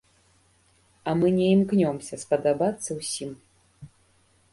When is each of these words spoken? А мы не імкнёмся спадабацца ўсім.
А 1.11 1.13
мы 1.19 1.27
не 1.37 1.45
імкнёмся 1.55 2.15
спадабацца 2.23 2.89
ўсім. 3.01 3.37